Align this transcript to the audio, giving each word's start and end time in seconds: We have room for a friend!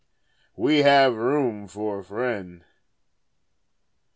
We 0.55 0.79
have 0.79 1.15
room 1.15 1.67
for 1.67 1.99
a 1.99 2.03
friend! 2.03 2.63